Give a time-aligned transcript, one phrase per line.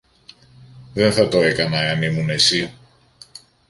[0.93, 2.73] Δεν θα το έκανα εάν ήμουν εσύ.